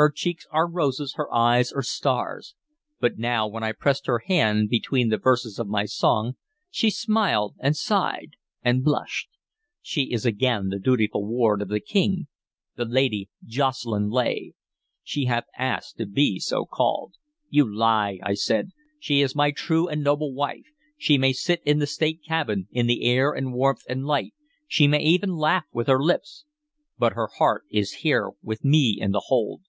Her 0.00 0.12
cheeks 0.12 0.46
are 0.52 0.70
roses, 0.70 1.14
her 1.16 1.28
eyes 1.34 1.72
are 1.72 1.82
stars. 1.82 2.54
But 3.00 3.18
now, 3.18 3.48
when 3.48 3.64
I 3.64 3.72
pressed 3.72 4.06
her 4.06 4.20
hand 4.28 4.68
between 4.68 5.08
the 5.08 5.18
verses 5.18 5.58
of 5.58 5.66
my 5.66 5.86
song, 5.86 6.36
she 6.70 6.88
smiled 6.88 7.56
and 7.58 7.74
sighed 7.76 8.34
and 8.62 8.84
blushed. 8.84 9.28
She 9.82 10.12
is 10.12 10.24
again 10.24 10.68
the 10.68 10.78
dutiful 10.78 11.26
ward 11.26 11.60
of 11.62 11.68
the 11.68 11.80
King, 11.80 12.28
the 12.76 12.84
Lady 12.84 13.28
Jocelyn 13.44 14.08
Leigh 14.08 14.54
she 15.02 15.24
hath 15.24 15.46
asked 15.58 15.96
to 15.96 16.06
be 16.06 16.38
so 16.38 16.64
called" 16.64 17.14
"You 17.50 17.66
lie," 17.68 18.20
I 18.22 18.34
said. 18.34 18.70
"She 19.00 19.20
is 19.20 19.34
my 19.34 19.50
true 19.50 19.88
and 19.88 20.04
noble 20.04 20.32
wife. 20.32 20.66
She 20.96 21.18
may 21.18 21.32
sit 21.32 21.60
in 21.64 21.80
the 21.80 21.88
state 21.88 22.20
cabin, 22.24 22.68
in 22.70 22.86
the 22.86 23.02
air 23.02 23.32
and 23.32 23.52
warmth 23.52 23.82
and 23.88 24.06
light, 24.06 24.32
she 24.68 24.86
may 24.86 25.02
even 25.02 25.30
laugh 25.30 25.66
with 25.72 25.88
her 25.88 26.00
lips, 26.00 26.44
but 26.96 27.14
her 27.14 27.26
heart 27.38 27.64
is 27.68 27.94
here 28.04 28.30
with 28.44 28.64
me 28.64 28.96
in 29.00 29.10
the 29.10 29.24
hold." 29.26 29.62